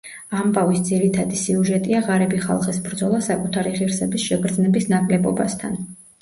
[0.37, 5.79] ამბავის ძირითადი სიუჟეტია ღარიბი ხალხის ბრძოლა საკუთარი ღირსების შეგრძნების ნაკლებობასთან.